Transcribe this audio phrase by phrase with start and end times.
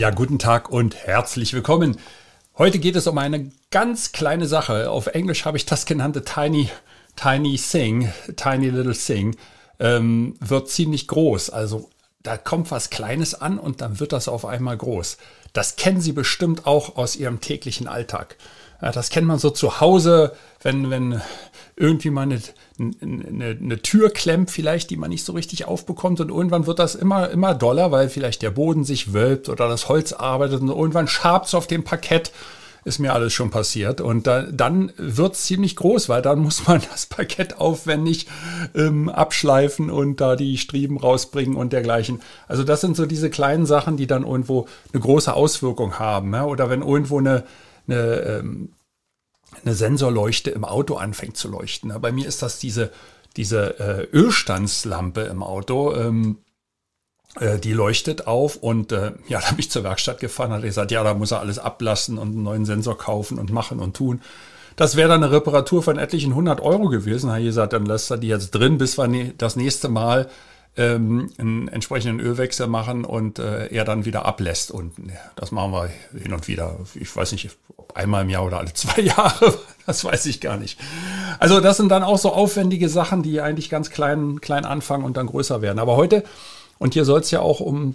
[0.00, 1.98] Ja, guten Tag und herzlich willkommen.
[2.56, 4.90] Heute geht es um eine ganz kleine Sache.
[4.90, 6.70] Auf Englisch habe ich das genannte Tiny,
[7.16, 9.36] Tiny Thing, Tiny Little Thing,
[9.78, 11.50] ähm, wird ziemlich groß.
[11.50, 11.90] Also
[12.22, 15.18] da kommt was Kleines an und dann wird das auf einmal groß.
[15.52, 18.36] Das kennen Sie bestimmt auch aus Ihrem täglichen Alltag.
[18.80, 21.20] Das kennt man so zu Hause, wenn, wenn
[21.80, 22.40] irgendwie mal eine,
[22.78, 26.20] eine, eine Tür klemmt, vielleicht, die man nicht so richtig aufbekommt.
[26.20, 29.88] Und irgendwann wird das immer, immer doller, weil vielleicht der Boden sich wölbt oder das
[29.88, 32.32] Holz arbeitet und irgendwann schabt es auf dem Parkett.
[32.82, 34.00] Ist mir alles schon passiert.
[34.00, 38.26] Und da, dann wird es ziemlich groß, weil dann muss man das Parkett aufwendig
[38.74, 42.22] ähm, abschleifen und da die Strieben rausbringen und dergleichen.
[42.48, 46.32] Also das sind so diese kleinen Sachen, die dann irgendwo eine große Auswirkung haben.
[46.32, 46.46] Ja?
[46.46, 47.44] Oder wenn irgendwo eine
[47.90, 48.68] eine, ähm,
[49.64, 51.92] eine Sensorleuchte im Auto anfängt zu leuchten.
[52.00, 52.90] Bei mir ist das diese,
[53.36, 55.94] diese äh, Ölstandslampe im Auto.
[55.94, 56.38] Ähm,
[57.38, 60.90] äh, die leuchtet auf und äh, ja, da bin ich zur Werkstatt gefahren, hat gesagt,
[60.90, 64.20] ja, da muss er alles ablassen und einen neuen Sensor kaufen und machen und tun.
[64.76, 67.34] Das wäre dann eine Reparatur von etlichen 100 Euro gewesen.
[67.36, 70.28] Ich gesagt, dann lässt er die jetzt drin, bis wir ne das nächste Mal
[70.76, 74.70] ähm, einen entsprechenden Ölwechsel machen und äh, er dann wieder ablässt.
[74.70, 75.90] Und ja, das machen wir
[76.20, 76.78] hin und wieder.
[76.94, 80.56] Ich weiß nicht, ob einmal im Jahr oder alle zwei Jahre, das weiß ich gar
[80.56, 80.78] nicht.
[81.38, 85.16] Also das sind dann auch so aufwendige Sachen, die eigentlich ganz klein, klein anfangen und
[85.16, 85.78] dann größer werden.
[85.78, 86.24] Aber heute,
[86.78, 87.94] und hier soll es ja auch um,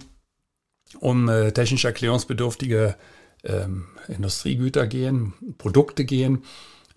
[1.00, 2.94] um äh, technisch erklärungsbedürftige
[3.44, 6.44] ähm, Industriegüter gehen, Produkte gehen.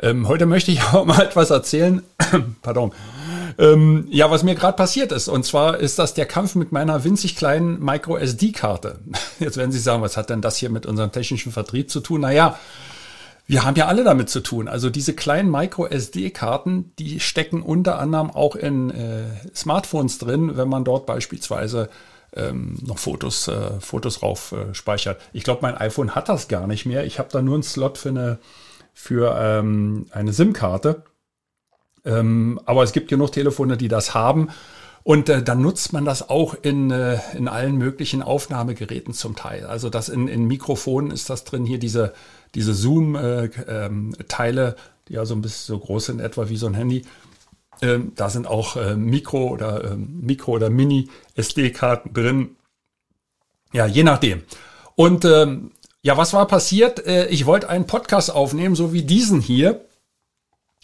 [0.02, 2.04] Ähm, heute möchte ich auch mal etwas erzählen,
[2.62, 2.92] pardon,
[3.58, 5.28] ähm, ja, was mir gerade passiert ist.
[5.28, 9.00] Und zwar ist das der Kampf mit meiner winzig kleinen Micro-SD-Karte.
[9.40, 12.22] Jetzt werden Sie sagen, was hat denn das hier mit unserem technischen Vertrieb zu tun?
[12.22, 12.58] Naja,
[13.48, 14.68] wir haben ja alle damit zu tun.
[14.68, 19.24] Also diese kleinen Micro-SD-Karten, die stecken unter anderem auch in äh,
[19.56, 21.90] Smartphones drin, wenn man dort beispielsweise
[22.36, 25.20] ähm, noch Fotos, äh, Fotos rauf äh, speichert.
[25.34, 27.06] Ich glaube, mein iPhone hat das gar nicht mehr.
[27.06, 28.38] Ich habe da nur einen Slot für eine,
[28.94, 31.02] für ähm, eine SIM-Karte.
[32.06, 34.50] Ähm, aber es gibt genug Telefone, die das haben.
[35.04, 39.66] Und äh, dann nutzt man das auch in, äh, in allen möglichen Aufnahmegeräten zum Teil.
[39.66, 42.14] Also das in, in Mikrofonen ist das drin, hier diese,
[42.54, 44.76] diese Zoom-Teile, äh, ähm,
[45.08, 47.04] die ja so ein bisschen so groß sind, etwa wie so ein Handy.
[47.82, 52.58] Ähm, da sind auch äh, Mikro- oder ähm, Mikro- oder Mini-SD-Karten drin.
[53.72, 54.44] Ja, je nachdem.
[54.96, 55.72] Und ähm,
[56.02, 57.06] ja, was war passiert?
[57.06, 59.86] Äh, ich wollte einen Podcast aufnehmen, so wie diesen hier.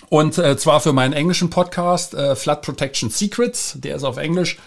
[0.10, 4.58] Und äh, zwar für meinen englischen Podcast äh, Flood Protection Secrets, der ist auf Englisch.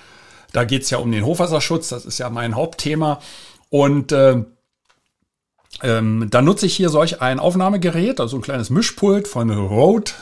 [0.52, 3.20] Da geht's ja um den Hochwasserschutz, das ist ja mein Hauptthema.
[3.68, 4.42] Und äh,
[5.82, 10.12] ähm, da nutze ich hier solch ein Aufnahmegerät, also ein kleines Mischpult von Rode,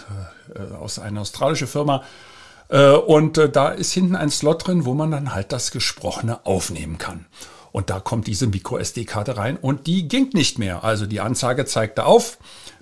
[0.55, 2.03] äh, aus einer australischen Firma.
[2.69, 6.45] Äh, und äh, da ist hinten ein Slot drin, wo man dann halt das Gesprochene
[6.45, 7.27] aufnehmen kann.
[7.73, 10.83] Und da kommt diese Micro-SD-Karte rein und die ging nicht mehr.
[10.83, 12.39] Also die Anzeige zeigte auf,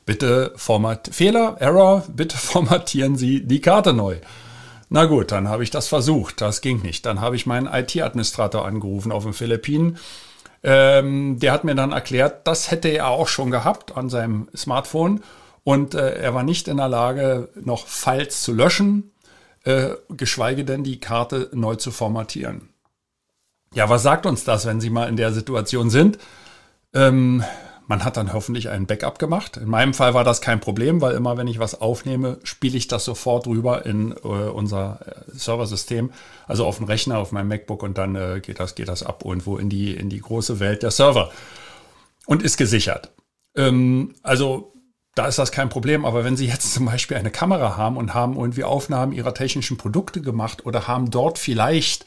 [0.07, 4.19] Bitte Format Fehler, Error, bitte formatieren Sie die Karte neu.
[4.91, 6.41] Na gut, dann habe ich das versucht.
[6.41, 7.07] Das ging nicht.
[7.07, 9.99] Dann habe ich meinen IT-Administrator angerufen auf den Philippinen.
[10.63, 15.23] Ähm, der hat mir dann erklärt, das hätte er auch schon gehabt an seinem Smartphone
[15.63, 19.13] und äh, er war nicht in der Lage, noch Files zu löschen,
[19.65, 22.71] äh, geschweige denn die Karte neu zu formatieren.
[23.75, 26.19] Ja, was sagt uns das, wenn Sie mal in der Situation sind?
[26.95, 27.43] Ähm,
[27.87, 29.57] man hat dann hoffentlich ein Backup gemacht.
[29.57, 32.89] In meinem Fall war das kein Problem, weil immer wenn ich was aufnehme, spiele ich
[32.89, 36.11] das sofort rüber in äh, unser äh, Serversystem,
[36.47, 39.23] also auf dem Rechner, auf meinem MacBook und dann äh, geht das geht das ab
[39.25, 41.31] irgendwo in die in die große Welt der Server
[42.27, 43.13] und ist gesichert.
[43.55, 44.73] Ähm, also
[45.15, 46.05] da ist das kein Problem.
[46.05, 49.77] Aber wenn Sie jetzt zum Beispiel eine Kamera haben und haben irgendwie Aufnahmen Ihrer technischen
[49.77, 52.07] Produkte gemacht oder haben dort vielleicht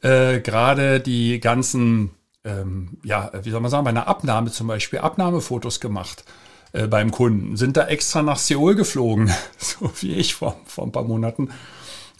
[0.00, 2.10] äh, gerade die ganzen
[2.44, 6.24] ähm, ja, wie soll man sagen, bei einer Abnahme zum Beispiel Abnahmefotos gemacht
[6.72, 10.92] äh, beim Kunden, sind da extra nach Seoul geflogen, so wie ich vor, vor ein
[10.92, 11.50] paar Monaten,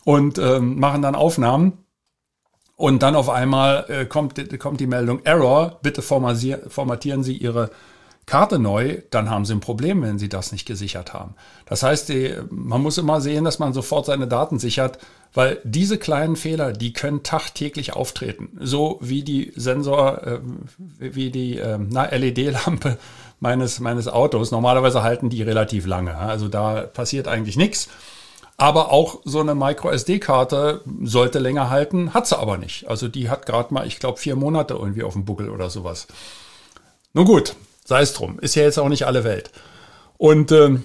[0.05, 1.79] und ähm, machen dann Aufnahmen.
[2.75, 7.71] Und dann auf einmal äh, kommt, kommt die Meldung Error, bitte formatieren Sie Ihre
[8.27, 11.35] Karte neu, dann haben Sie ein Problem, wenn Sie das nicht gesichert haben.
[11.67, 14.99] Das heißt, die, man muss immer sehen, dass man sofort seine Daten sichert,
[15.35, 18.59] Weil diese kleinen Fehler, die können tagtäglich auftreten.
[18.61, 20.41] So wie die Sensor, äh,
[20.99, 22.99] wie die äh, LED-Lampe
[23.41, 24.51] meines, meines Autos.
[24.51, 26.17] Normalerweise halten die relativ lange.
[26.17, 27.89] Also da passiert eigentlich nichts.
[28.59, 32.89] Aber auch so eine Micro-SD-Karte sollte länger halten, hat sie aber nicht.
[32.89, 36.07] Also die hat gerade mal, ich glaube, vier Monate irgendwie auf dem Buckel oder sowas.
[37.15, 38.39] Nun gut, sei es drum.
[38.39, 39.51] Ist ja jetzt auch nicht alle Welt.
[40.19, 40.85] Und ähm,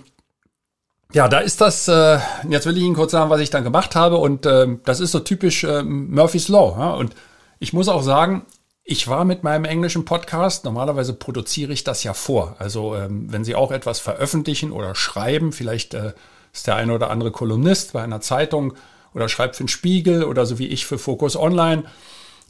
[1.13, 2.19] ja, da ist das, äh,
[2.49, 4.17] jetzt will ich Ihnen kurz sagen, was ich dann gemacht habe.
[4.17, 6.75] Und äh, das ist so typisch äh, Murphy's Law.
[6.77, 6.93] Ja?
[6.93, 7.15] Und
[7.59, 8.45] ich muss auch sagen,
[8.83, 12.55] ich war mit meinem englischen Podcast, normalerweise produziere ich das ja vor.
[12.59, 16.13] Also ähm, wenn Sie auch etwas veröffentlichen oder schreiben, vielleicht äh,
[16.53, 18.73] ist der eine oder andere Kolumnist bei einer Zeitung
[19.13, 21.83] oder schreibt für den Spiegel oder so wie ich für Focus Online,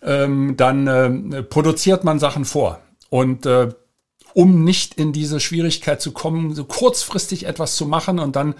[0.03, 0.88] ähm, dann
[1.33, 2.81] äh, produziert man Sachen vor.
[3.10, 3.69] Und äh,
[4.33, 8.56] um nicht in diese Schwierigkeit zu kommen, so kurzfristig etwas zu machen und dann,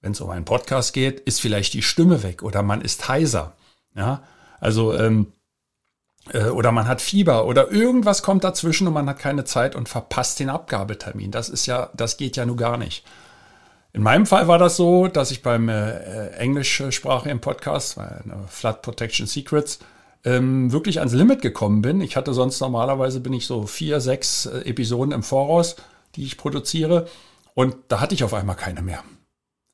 [0.00, 3.54] wenn es um einen Podcast geht, ist vielleicht die Stimme weg oder man ist heiser.
[3.94, 4.22] Ja,
[4.60, 5.32] also ähm,
[6.32, 9.88] äh, oder man hat Fieber oder irgendwas kommt dazwischen und man hat keine Zeit und
[9.88, 11.30] verpasst den Abgabetermin.
[11.30, 13.04] Das ist ja, das geht ja nur gar nicht.
[13.92, 19.26] In meinem Fall war das so, dass ich beim äh, englischsprachigen Podcast, bei Flood Protection
[19.26, 19.80] Secrets,
[20.24, 22.00] ähm, wirklich ans Limit gekommen bin.
[22.00, 25.76] Ich hatte sonst normalerweise bin ich so vier, sechs äh, Episoden im Voraus,
[26.16, 27.06] die ich produziere.
[27.54, 29.02] Und da hatte ich auf einmal keine mehr.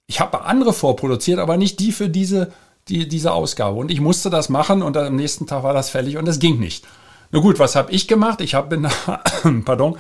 [0.07, 2.53] Ich habe andere vorproduziert, aber nicht die für diese,
[2.89, 3.79] die, diese Ausgabe.
[3.79, 6.59] Und ich musste das machen und am nächsten Tag war das fällig und es ging
[6.61, 6.87] nicht.
[7.33, 8.41] Na gut, was habe ich gemacht?
[8.41, 8.89] Ich habe,
[9.65, 9.99] pardon,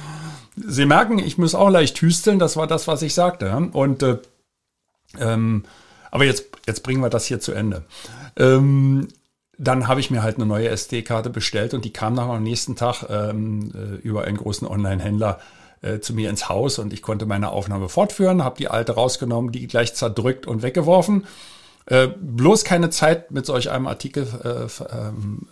[0.57, 2.39] Sie merken, ich muss auch leicht hüsteln.
[2.39, 3.55] Das war das, was ich sagte.
[3.73, 4.19] Und äh,
[5.19, 5.65] ähm,
[6.11, 7.85] aber jetzt, jetzt bringen wir das hier zu Ende.
[8.37, 9.09] Ähm,
[9.58, 12.76] dann habe ich mir halt eine neue SD-Karte bestellt und die kam dann am nächsten
[12.76, 15.38] Tag ähm, äh, über einen großen Online-Händler
[15.82, 19.53] äh, zu mir ins Haus und ich konnte meine Aufnahme fortführen, habe die alte rausgenommen,
[19.53, 21.26] die gleich zerdrückt und weggeworfen.
[21.87, 25.49] Äh, bloß keine Zeit mit solch einem Artikel äh, ähm,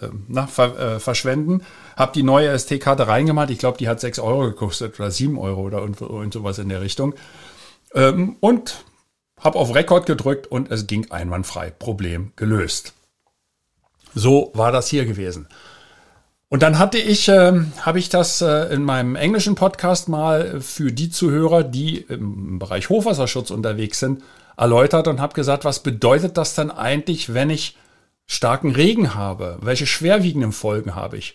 [0.00, 1.62] äh, na, ver, äh, verschwenden.
[1.96, 3.50] Habe die neue SD-Karte reingemacht.
[3.50, 6.68] Ich glaube, die hat 6 Euro gekostet oder 7 Euro oder und, und sowas in
[6.68, 7.14] der Richtung.
[7.94, 8.84] Ähm, und
[9.40, 11.70] habe auf Rekord gedrückt und es ging einwandfrei.
[11.70, 12.94] Problem gelöst.
[14.14, 15.48] So war das hier gewesen.
[16.48, 20.92] Und dann hatte ich, äh, habe ich das äh, in meinem englischen Podcast mal für
[20.92, 24.22] die Zuhörer, die im Bereich Hochwasserschutz unterwegs sind,
[24.56, 27.76] erläutert und habe gesagt, was bedeutet das denn eigentlich, wenn ich
[28.26, 29.58] starken Regen habe?
[29.62, 31.34] Welche schwerwiegenden Folgen habe ich?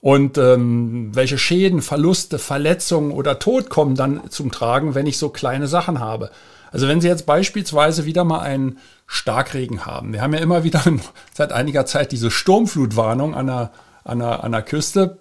[0.00, 5.28] Und ähm, welche Schäden, Verluste, Verletzungen oder Tod kommen dann zum Tragen, wenn ich so
[5.28, 6.30] kleine Sachen habe?
[6.72, 10.12] Also wenn Sie jetzt beispielsweise wieder mal einen Starkregen haben.
[10.12, 10.82] Wir haben ja immer wieder
[11.34, 13.72] seit einiger Zeit diese Sturmflutwarnung an der,
[14.04, 15.20] an der, an der Küste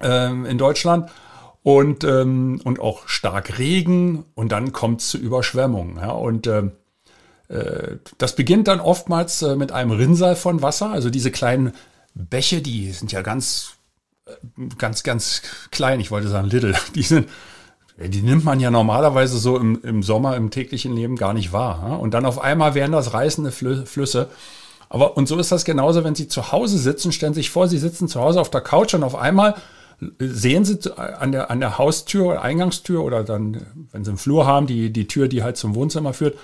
[0.00, 1.10] ähm, in Deutschland
[1.62, 5.96] und, ähm, und auch stark Regen und dann kommt es zu Überschwemmungen.
[5.96, 6.10] Ja?
[6.10, 6.72] Und ähm,
[7.48, 10.90] äh, das beginnt dann oftmals äh, mit einem Rinnsal von Wasser.
[10.90, 11.72] Also diese kleinen
[12.14, 13.74] Bäche, die sind ja ganz,
[14.26, 14.32] äh,
[14.78, 16.00] ganz, ganz klein.
[16.00, 16.74] Ich wollte sagen little.
[16.94, 17.28] Die sind
[17.98, 22.00] die nimmt man ja normalerweise so im, im Sommer im täglichen Leben gar nicht wahr.
[22.00, 24.28] Und dann auf einmal werden das reißende Flüsse.
[24.88, 27.68] Aber und so ist das genauso, wenn Sie zu Hause sitzen, stellen Sie sich vor,
[27.68, 29.54] Sie sitzen zu Hause auf der Couch und auf einmal
[30.18, 34.66] sehen Sie an der, an der Haustür, Eingangstür oder dann, wenn Sie einen Flur haben,
[34.66, 36.36] die, die Tür, die halt zum Wohnzimmer führt,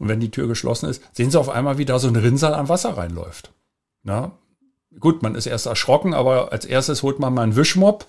[0.00, 2.54] und wenn die Tür geschlossen ist, sehen Sie auf einmal, wie da so ein Rinnsal
[2.54, 3.52] an Wasser reinläuft.
[4.02, 4.32] Na,
[4.98, 8.06] gut, man ist erst erschrocken, aber als erstes holt man mal einen Wischmopp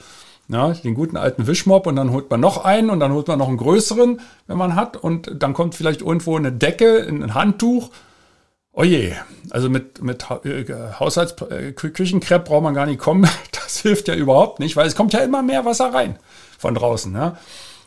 [0.51, 3.39] ja, den guten alten Wischmopp und dann holt man noch einen und dann holt man
[3.39, 4.97] noch einen größeren, wenn man hat.
[4.97, 7.89] Und dann kommt vielleicht irgendwo eine Decke, ein Handtuch.
[8.73, 9.15] Oje,
[9.49, 10.65] also mit, mit äh,
[10.99, 13.29] Haushaltsküchenkrepp äh, braucht man gar nicht kommen.
[13.63, 16.17] Das hilft ja überhaupt nicht, weil es kommt ja immer mehr Wasser rein
[16.57, 17.13] von draußen.
[17.15, 17.37] Ja?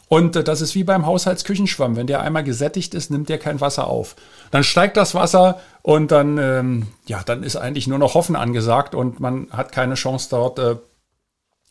[0.09, 1.97] Und äh, das ist wie beim Haushaltsküchenschwamm.
[1.97, 4.17] Wenn der einmal gesättigt ist, nimmt der kein Wasser auf.
[4.51, 8.95] Dann steigt das Wasser und dann, ähm, ja, dann ist eigentlich nur noch Hoffen angesagt
[8.95, 10.77] und man hat keine Chance dort äh,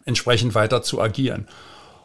[0.05, 1.47] entsprechend weiter zu agieren.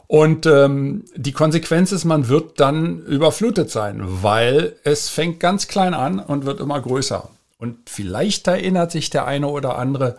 [0.06, 5.92] Und ähm, die Konsequenz ist, man wird dann überflutet sein, weil es fängt ganz klein
[5.92, 7.28] an und wird immer größer.
[7.58, 10.16] Und vielleicht erinnert sich der eine oder andere,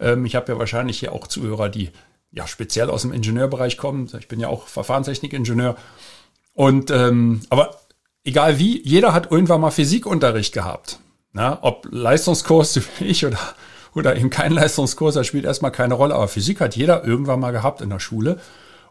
[0.00, 1.90] ähm, ich habe ja wahrscheinlich hier auch Zuhörer, die
[2.30, 4.10] ja speziell aus dem Ingenieurbereich kommen.
[4.18, 5.76] Ich bin ja auch Verfahrenstechnikingenieur.
[6.52, 7.76] Und ähm, aber
[8.24, 10.98] egal wie, jeder hat irgendwann mal Physikunterricht gehabt.
[11.32, 13.38] Na, ob Leistungskurs wie ich oder
[13.96, 16.14] oder eben kein Leistungskurs, das spielt erstmal keine Rolle.
[16.14, 18.38] Aber Physik hat jeder irgendwann mal gehabt in der Schule.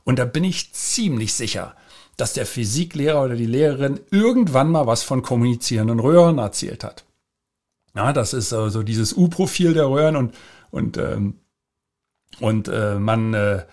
[0.04, 1.76] Und da bin ich ziemlich sicher,
[2.18, 7.06] dass der Physiklehrer oder die Lehrerin irgendwann mal was von kommunizierenden Röhren erzählt hat.
[7.96, 10.36] Ja, das ist so also dieses U-Profil der Röhren und,
[10.72, 11.40] und, ähm,
[12.40, 13.64] und äh, man, äh, äh,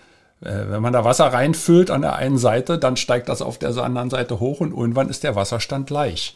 [0.41, 4.09] wenn man da Wasser reinfüllt an der einen Seite, dann steigt das auf der anderen
[4.09, 6.35] Seite hoch und irgendwann ist der Wasserstand gleich.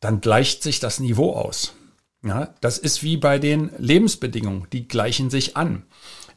[0.00, 1.74] dann gleicht sich das Niveau aus.
[2.22, 5.84] Ja, das ist wie bei den Lebensbedingungen, die gleichen sich an.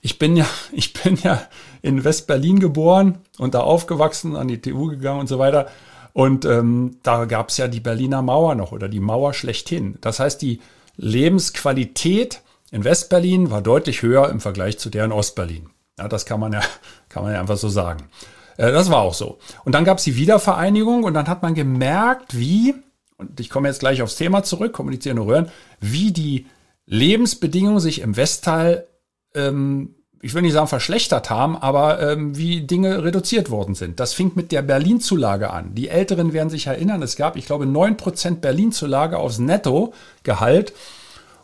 [0.01, 1.41] Ich bin ja, ich bin ja
[1.81, 5.67] in West-Berlin geboren und da aufgewachsen, an die TU gegangen und so weiter.
[6.13, 9.97] Und ähm, da gab es ja die Berliner Mauer noch oder die Mauer schlechthin.
[10.01, 10.61] Das heißt, die
[10.95, 15.69] Lebensqualität in West-Berlin war deutlich höher im Vergleich zu der in Ost-Berlin.
[15.97, 16.61] Ja, das kann man ja,
[17.09, 18.09] kann man ja einfach so sagen.
[18.57, 19.39] Äh, das war auch so.
[19.65, 22.75] Und dann gab es die Wiedervereinigung und dann hat man gemerkt, wie,
[23.17, 26.47] und ich komme jetzt gleich aufs Thema zurück, kommunizierende Röhren, wie die
[26.85, 28.87] Lebensbedingungen sich im Westteil,
[29.35, 33.99] ähm, ich will nicht sagen verschlechtert haben, aber ähm, wie Dinge reduziert worden sind.
[33.99, 35.75] Das fing mit der Berlin-Zulage an.
[35.75, 40.73] Die Älteren werden sich erinnern, es gab, ich glaube, 9% Berlin-Zulage aufs Netto-Gehalt.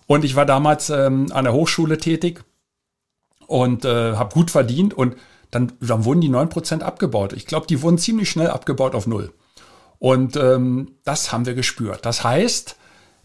[0.08, 2.44] Und ich war damals ähm, an der Hochschule tätig
[3.48, 5.16] und äh, habe gut verdient und
[5.52, 7.34] dann, dann wurden die 9% abgebaut.
[7.34, 9.34] Ich glaube, die wurden ziemlich schnell abgebaut auf Null.
[10.00, 12.06] Und ähm, das haben wir gespürt.
[12.06, 12.78] Das heißt,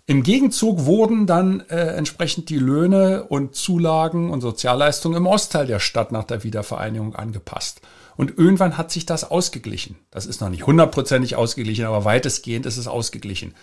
[0.07, 5.81] im Gegenzug wurden dann äh, entsprechend die Löhne und Zulagen und Sozialleistungen im Ostteil der
[5.81, 7.81] Stadt nach der Wiedervereinigung angepasst.
[8.16, 9.97] Und irgendwann hat sich das ausgeglichen.
[10.11, 13.54] Das ist noch nicht hundertprozentig ausgeglichen, aber weitestgehend ist es ausgeglichen.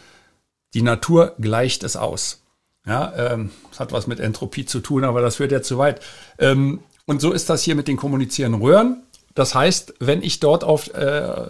[0.74, 2.42] Die Natur gleicht es aus.
[2.88, 6.02] Ja, ähm, das hat was mit Entropie zu tun, aber das führt ja zu weit.
[6.40, 9.04] Ähm, und so ist das hier mit den kommunizierenden Röhren.
[9.34, 11.48] Das heißt, wenn ich dort auf, äh,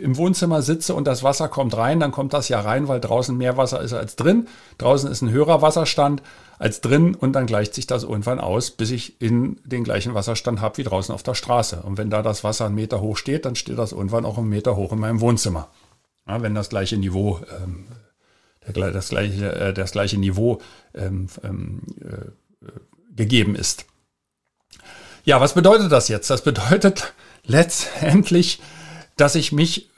[0.00, 3.36] im Wohnzimmer sitze und das Wasser kommt rein, dann kommt das ja rein, weil draußen
[3.36, 4.46] mehr Wasser ist als drin.
[4.78, 6.22] Draußen ist ein höherer Wasserstand
[6.58, 10.60] als drin und dann gleicht sich das irgendwann aus, bis ich in den gleichen Wasserstand
[10.60, 11.82] habe wie draußen auf der Straße.
[11.82, 14.48] Und wenn da das Wasser einen Meter hoch steht, dann steht das irgendwann auch einen
[14.48, 15.68] Meter hoch in meinem Wohnzimmer.
[16.28, 17.86] Ja, wenn das gleiche Niveau, ähm,
[18.72, 20.60] das, gleiche, äh, das gleiche Niveau
[20.94, 22.66] ähm, ähm, äh,
[23.14, 23.86] gegeben ist.
[25.26, 26.30] Ja, was bedeutet das jetzt?
[26.30, 27.12] Das bedeutet
[27.44, 28.60] letztendlich,
[29.16, 29.90] dass ich mich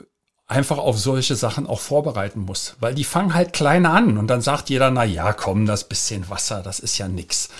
[0.46, 4.40] einfach auf solche Sachen auch vorbereiten muss, weil die fangen halt klein an und dann
[4.40, 7.50] sagt jeder, na ja, komm, das bisschen Wasser, das ist ja nix.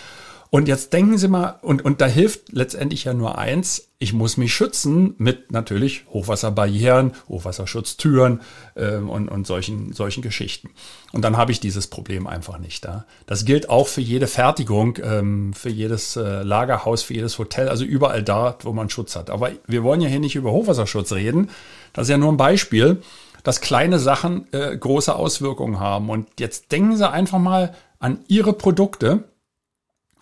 [0.50, 4.36] Und jetzt denken Sie mal, und, und da hilft letztendlich ja nur eins, ich muss
[4.36, 8.40] mich schützen mit natürlich Hochwasserbarrieren, Hochwasserschutztüren
[8.74, 10.70] äh, und, und solchen, solchen Geschichten.
[11.12, 13.04] Und dann habe ich dieses Problem einfach nicht da.
[13.26, 17.84] Das gilt auch für jede Fertigung, ähm, für jedes äh, Lagerhaus, für jedes Hotel, also
[17.84, 19.30] überall da, wo man Schutz hat.
[19.30, 21.50] Aber wir wollen ja hier nicht über Hochwasserschutz reden.
[21.92, 23.02] Das ist ja nur ein Beispiel,
[23.42, 26.08] dass kleine Sachen äh, große Auswirkungen haben.
[26.08, 29.24] Und jetzt denken Sie einfach mal an Ihre Produkte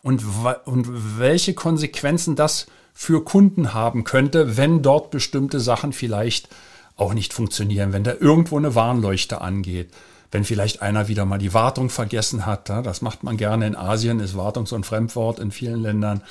[0.06, 0.22] und,
[0.66, 6.48] und welche Konsequenzen das für Kunden haben könnte, wenn dort bestimmte Sachen vielleicht
[6.94, 9.90] auch nicht funktionieren, wenn da irgendwo eine Warnleuchte angeht,
[10.30, 12.68] wenn vielleicht einer wieder mal die Wartung vergessen hat.
[12.68, 16.22] Das macht man gerne in Asien, ist Wartung so ein Fremdwort in vielen Ländern.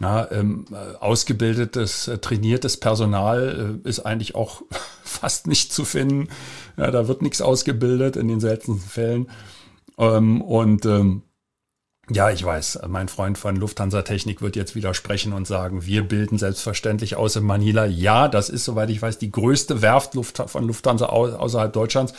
[0.00, 4.60] Ja, ähm, äh, ausgebildetes, äh, trainiertes Personal äh, ist eigentlich auch
[5.02, 6.28] fast nicht zu finden.
[6.76, 9.30] Ja, da wird nichts ausgebildet in den seltensten Fällen.
[9.96, 11.22] Ähm, und ähm,
[12.10, 16.36] ja, ich weiß, mein Freund von Lufthansa Technik wird jetzt widersprechen und sagen, wir bilden
[16.36, 17.86] selbstverständlich aus in Manila.
[17.86, 22.12] Ja, das ist, soweit ich weiß, die größte Werft von Lufthansa außerhalb Deutschlands.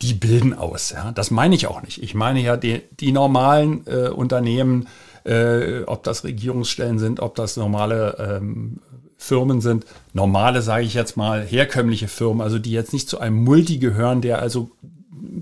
[0.00, 0.90] Die bilden aus.
[0.90, 1.12] Ja.
[1.12, 2.02] Das meine ich auch nicht.
[2.02, 4.88] Ich meine ja die, die normalen äh, Unternehmen,
[5.22, 8.80] äh, ob das Regierungsstellen sind, ob das normale ähm,
[9.16, 9.86] Firmen sind.
[10.12, 14.20] Normale, sage ich jetzt mal, herkömmliche Firmen, also die jetzt nicht zu einem Multi gehören,
[14.20, 14.72] der also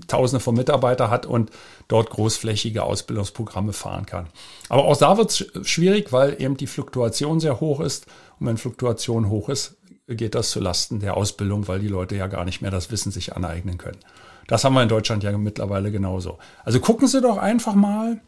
[0.07, 1.49] Tausende von Mitarbeitern hat und
[1.91, 4.27] dort großflächige Ausbildungsprogramme fahren kann.
[4.69, 8.07] Aber auch da wird es schwierig, weil eben die Fluktuation sehr hoch ist.
[8.39, 9.75] Und wenn Fluktuation hoch ist,
[10.07, 13.11] geht das zu Lasten der Ausbildung, weil die Leute ja gar nicht mehr das Wissen
[13.11, 13.99] sich aneignen können.
[14.47, 16.39] Das haben wir in Deutschland ja mittlerweile genauso.
[16.63, 18.21] Also gucken Sie doch einfach mal,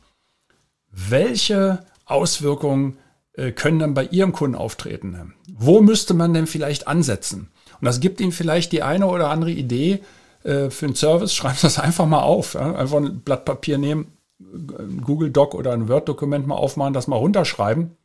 [0.92, 2.98] welche Auswirkungen
[3.34, 5.34] äh, können dann bei Ihrem Kunden auftreten.
[5.48, 7.50] Wo müsste man denn vielleicht ansetzen?
[7.80, 10.02] Und das gibt Ihnen vielleicht die eine oder andere Idee,
[10.44, 12.54] äh, für einen Service, schreiben Sie das einfach mal auf.
[12.54, 12.76] Ja?
[12.76, 17.16] Einfach ein Blatt Papier nehmen, ein Google Doc oder ein Word-Dokument mal aufmachen, das mal
[17.18, 17.96] runterschreiben.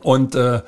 [0.00, 0.62] Und äh,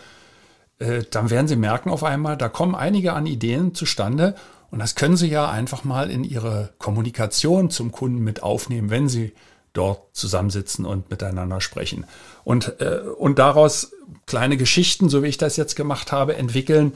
[0.79, 4.35] äh, dann werden Sie merken auf einmal, da kommen einige an Ideen zustande.
[4.71, 9.09] Und das können Sie ja einfach mal in Ihre Kommunikation zum Kunden mit aufnehmen, wenn
[9.09, 9.33] Sie
[9.73, 12.07] dort zusammensitzen und miteinander sprechen.
[12.45, 13.93] Und, äh, und daraus
[14.27, 16.95] kleine Geschichten, so wie ich das jetzt gemacht habe, entwickeln,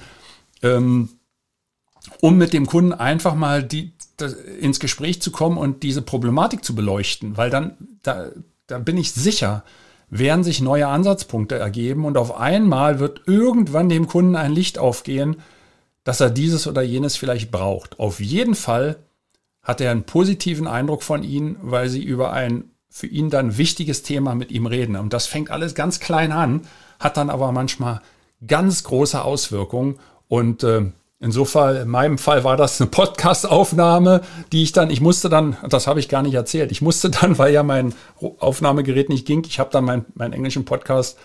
[0.63, 1.11] ähm,
[2.21, 6.65] um mit dem Kunden einfach mal die, das, ins Gespräch zu kommen und diese Problematik
[6.65, 8.29] zu beleuchten, weil dann, da,
[8.67, 9.65] da bin ich sicher,
[10.11, 15.37] werden sich neue Ansatzpunkte ergeben und auf einmal wird irgendwann dem Kunden ein Licht aufgehen,
[16.05, 17.99] dass er dieses oder jenes vielleicht braucht.
[17.99, 18.97] Auf jeden Fall
[19.63, 24.03] hat er einen positiven Eindruck von Ihnen, weil Sie über ein für ihn dann wichtiges
[24.03, 24.97] Thema mit ihm reden.
[24.97, 26.63] Und das fängt alles ganz klein an,
[26.99, 28.01] hat dann aber manchmal
[28.47, 34.21] ganz große Auswirkungen und äh, Insofern, in meinem Fall war das eine Podcast-Aufnahme,
[34.53, 37.39] die ich dann, ich musste dann, das habe ich gar nicht erzählt, ich musste dann,
[37.39, 41.19] weil ja mein Aufnahmegerät nicht ging, ich habe dann meinen mein englischen Podcast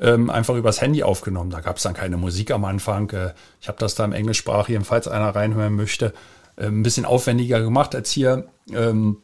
[0.00, 1.50] ähm, einfach übers Handy aufgenommen.
[1.50, 3.10] Da gab es dann keine Musik am Anfang.
[3.10, 6.14] Äh, ich habe das da im Englischsprachigen, falls einer reinhören möchte,
[6.56, 8.48] äh, ein bisschen aufwendiger gemacht als hier.
[8.72, 9.22] Ähm,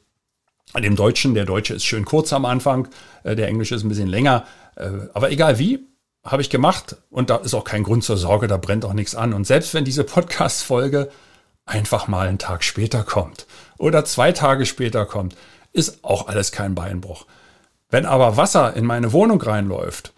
[0.73, 2.89] an dem Deutschen, der Deutsche ist schön kurz am Anfang,
[3.23, 4.45] äh, der Englische ist ein bisschen länger.
[4.77, 5.87] Äh, aber egal wie,
[6.29, 9.15] habe ich gemacht und da ist auch kein Grund zur Sorge, da brennt auch nichts
[9.15, 9.33] an.
[9.33, 11.11] Und selbst wenn diese Podcast-Folge
[11.65, 13.47] einfach mal einen Tag später kommt
[13.79, 15.37] oder zwei Tage später kommt,
[15.73, 17.27] ist auch alles kein Beinbruch.
[17.91, 20.13] Wenn aber Wasser in meine Wohnung reinläuft,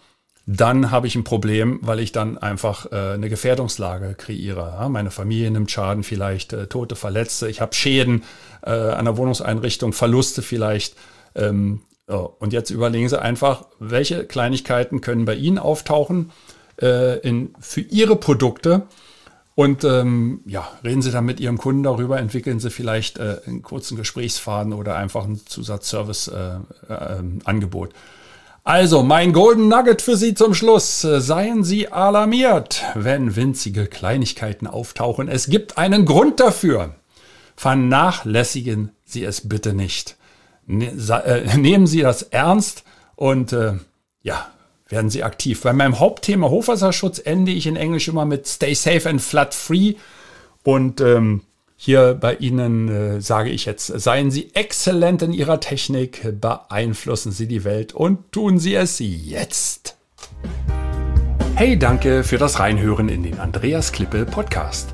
[0.45, 4.75] dann habe ich ein Problem, weil ich dann einfach äh, eine Gefährdungslage kreiere.
[4.79, 7.47] Ja, meine Familie nimmt Schaden, vielleicht äh, Tote, Verletzte.
[7.47, 8.23] Ich habe Schäden
[8.63, 10.95] äh, an der Wohnungseinrichtung, Verluste vielleicht.
[11.35, 16.33] Ähm, so, und jetzt überlegen Sie einfach, welche Kleinigkeiten können bei Ihnen auftauchen
[16.81, 18.81] äh, in, für Ihre Produkte.
[19.55, 23.61] Und ähm, ja, reden Sie dann mit Ihrem Kunden darüber, entwickeln Sie vielleicht äh, einen
[23.61, 27.91] kurzen Gesprächsfaden oder einfach ein Zusatzservice-Angebot.
[27.91, 27.93] Äh,
[28.65, 30.99] also, mein Golden Nugget für Sie zum Schluss.
[31.01, 35.29] Seien Sie alarmiert, wenn winzige Kleinigkeiten auftauchen.
[35.29, 36.95] Es gibt einen Grund dafür.
[37.55, 40.17] Vernachlässigen Sie es bitte nicht.
[40.65, 42.83] Ne, äh, nehmen Sie das ernst
[43.15, 43.73] und äh,
[44.21, 44.47] ja,
[44.87, 45.61] werden Sie aktiv.
[45.61, 49.95] Bei meinem Hauptthema Hochwasserschutz ende ich in Englisch immer mit Stay safe and flood free.
[50.63, 51.41] Und ähm,
[51.75, 57.47] hier bei Ihnen äh, sage ich jetzt, seien Sie exzellent in Ihrer Technik, beeinflussen Sie
[57.47, 59.97] die Welt und tun Sie es jetzt.
[61.55, 64.93] Hey, danke für das Reinhören in den Andreas Klippe Podcast.